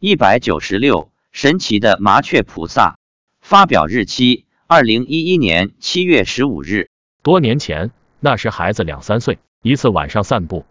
[0.00, 3.00] 一百九十六，神奇的麻雀菩萨。
[3.40, 6.88] 发表日期：二零一一年七月十五日。
[7.24, 10.64] 多年前，那时孩子两三岁，一次晚上散步，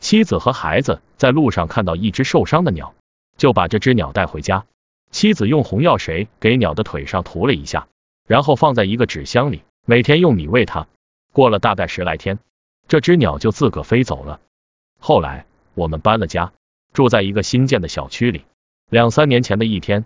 [0.00, 2.94] 妻子和孩子在路上看到一只受伤的鸟，
[3.38, 4.66] 就把这只鸟带回家。
[5.10, 7.88] 妻子用红药水给鸟的腿上涂了一下，
[8.28, 10.88] 然后放在一个纸箱里，每天用米喂它。
[11.32, 12.38] 过了大概十来天，
[12.86, 14.42] 这只鸟就自个飞走了。
[14.98, 16.52] 后来我们搬了家，
[16.92, 18.44] 住在一个新建的小区里。
[18.90, 20.04] 两三年前的一天，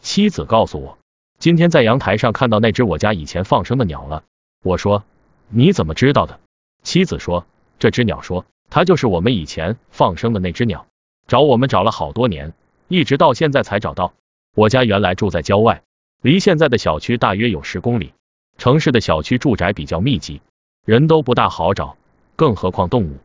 [0.00, 0.98] 妻子告诉我，
[1.38, 4.24] 今天在阳台上看到那只我家以前放生的鸟了。
[4.62, 5.04] 我说。
[5.52, 6.38] 你怎么知道的？
[6.84, 7.44] 妻子说，
[7.80, 10.86] 这只鸟说，它就是我们以前放生的那只鸟，
[11.26, 12.52] 找我们找了好多年，
[12.86, 14.14] 一直到现在才找到。
[14.54, 15.82] 我家原来住在郊外，
[16.22, 18.12] 离现在的小区大约有十公里。
[18.58, 20.40] 城市的小区住宅比较密集，
[20.84, 21.96] 人都不大好找，
[22.36, 23.16] 更何况动物。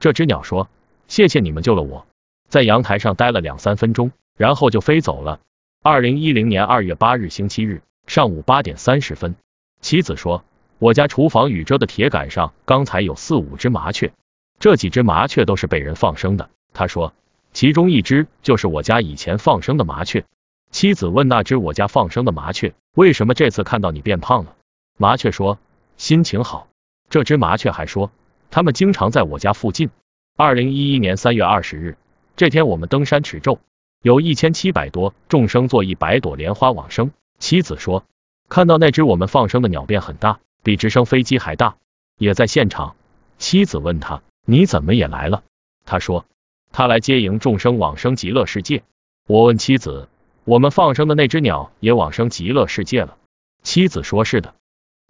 [0.00, 0.70] 这只鸟说，
[1.06, 2.06] 谢谢你们救了我，
[2.48, 5.40] 在阳台上待了两三分钟，然后就飞走了。
[5.82, 9.36] 二零一零年二月八日星期日上午八点三十分，
[9.80, 10.44] 妻子说。
[10.80, 14.12] 我家厨房雨遮的铁杆上，刚才有四五只麻雀，
[14.58, 16.50] 这几只麻雀都是被人放生的。
[16.74, 17.14] 他说，
[17.52, 20.24] 其中一只就是我家以前放生的麻雀。
[20.70, 24.56] 妻子问那只我家放生的麻雀，为什么这次看到你变胖了？
[24.98, 25.58] 麻雀说，
[25.96, 26.68] 心情好。
[27.08, 28.10] 这只麻雀还说，
[28.50, 29.90] 它们经常在我家附近。
[30.36, 31.96] 二零一一年三月二十日，
[32.36, 33.60] 这天我们登山持咒，
[34.04, 37.10] 有一千七百多众生做一百朵莲花往生。
[37.38, 38.04] 妻子说，
[38.50, 40.40] 看到那只我们放生的鸟变很大。
[40.62, 41.76] 比直升飞机还大，
[42.18, 42.96] 也在现场。
[43.38, 45.42] 妻子问他：“你怎么也来了？”
[45.84, 46.24] 他说
[46.72, 48.82] ：“他来接迎众生往生极乐世界。”
[49.28, 50.08] 我问妻子
[50.44, 53.18] ：“我们放生的那只鸟也往生极乐世界了？”
[53.62, 54.54] 妻子说：“是的。”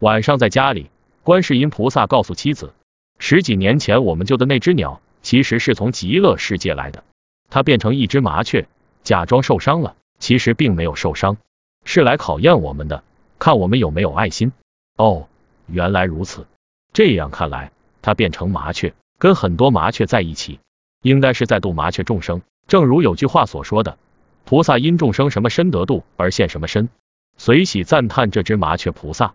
[0.01, 0.91] 晚上在家里，
[1.23, 2.73] 观世音菩萨告诉妻子
[3.21, 7.05] ：“十几年前我们救的那只鸟，其实是从极乐世界来的。
[7.49, 8.67] 它变成一只麻雀，
[9.05, 11.37] 假装受伤了，其实并没有受伤，
[11.85, 13.05] 是来考验我们的，
[13.39, 14.51] 看我们有没有爱心。”
[14.99, 15.29] 哦。
[15.67, 16.47] 原来如此，
[16.93, 17.73] 这样看来，
[18.03, 20.61] 它变成麻雀，跟很多麻雀在一起，
[21.01, 22.43] 应该是在度麻雀众生。
[22.67, 23.97] 正如有句话所说的，
[24.45, 26.91] 菩萨因众生什么身得度而现什么身，
[27.39, 29.33] 随喜赞叹这只麻雀菩萨。